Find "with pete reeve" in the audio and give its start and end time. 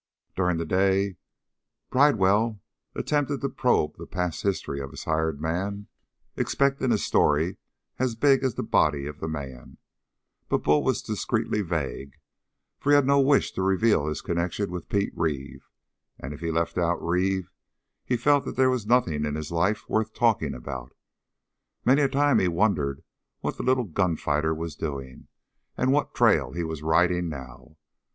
14.71-15.69